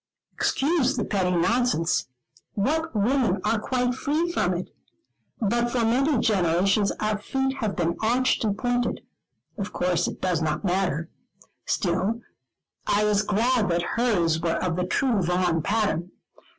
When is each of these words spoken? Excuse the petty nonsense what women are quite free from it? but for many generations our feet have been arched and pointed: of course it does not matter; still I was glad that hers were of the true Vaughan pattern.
Excuse 0.33 0.95
the 0.97 1.05
petty 1.05 1.29
nonsense 1.29 2.07
what 2.55 2.95
women 2.95 3.39
are 3.45 3.59
quite 3.59 3.93
free 3.93 4.31
from 4.31 4.55
it? 4.55 4.73
but 5.39 5.69
for 5.69 5.81
many 5.85 6.17
generations 6.17 6.91
our 6.99 7.19
feet 7.19 7.57
have 7.57 7.75
been 7.75 7.95
arched 8.01 8.43
and 8.43 8.57
pointed: 8.57 9.01
of 9.59 9.71
course 9.71 10.07
it 10.07 10.19
does 10.19 10.41
not 10.41 10.65
matter; 10.65 11.11
still 11.67 12.19
I 12.87 13.03
was 13.05 13.21
glad 13.21 13.69
that 13.69 13.83
hers 13.95 14.39
were 14.41 14.55
of 14.55 14.75
the 14.75 14.85
true 14.87 15.21
Vaughan 15.21 15.61
pattern. 15.61 16.09